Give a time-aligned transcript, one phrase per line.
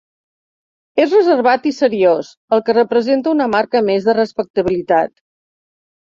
[1.01, 5.13] És reservat i seriós, el que representa una marca més de respectabilitat.